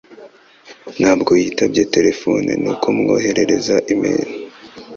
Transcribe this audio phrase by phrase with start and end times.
[0.97, 4.31] Ntabwo yitabye terefone, nuko mwoherereza imeri.